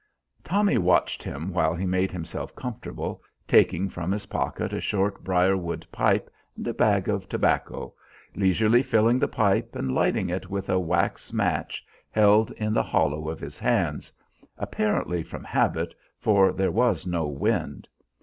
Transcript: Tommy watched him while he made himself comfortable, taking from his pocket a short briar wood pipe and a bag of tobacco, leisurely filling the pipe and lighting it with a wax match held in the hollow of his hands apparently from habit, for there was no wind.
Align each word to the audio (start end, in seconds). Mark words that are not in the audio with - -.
Tommy 0.43 0.79
watched 0.79 1.21
him 1.21 1.53
while 1.53 1.75
he 1.75 1.85
made 1.85 2.11
himself 2.11 2.55
comfortable, 2.55 3.21
taking 3.47 3.87
from 3.87 4.11
his 4.11 4.25
pocket 4.25 4.73
a 4.73 4.81
short 4.81 5.23
briar 5.23 5.55
wood 5.55 5.85
pipe 5.91 6.27
and 6.57 6.67
a 6.67 6.73
bag 6.73 7.07
of 7.07 7.29
tobacco, 7.29 7.93
leisurely 8.35 8.81
filling 8.81 9.19
the 9.19 9.27
pipe 9.27 9.75
and 9.75 9.93
lighting 9.93 10.27
it 10.27 10.49
with 10.49 10.71
a 10.71 10.79
wax 10.79 11.31
match 11.31 11.85
held 12.09 12.49
in 12.53 12.73
the 12.73 12.81
hollow 12.81 13.29
of 13.29 13.39
his 13.39 13.59
hands 13.59 14.11
apparently 14.57 15.21
from 15.21 15.43
habit, 15.43 15.93
for 16.17 16.51
there 16.51 16.71
was 16.71 17.05
no 17.05 17.27
wind. 17.27 17.87